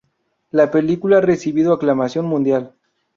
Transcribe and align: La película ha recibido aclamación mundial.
La 0.49 0.71
película 0.71 1.17
ha 1.17 1.21
recibido 1.21 1.73
aclamación 1.73 2.25
mundial. 2.25 2.73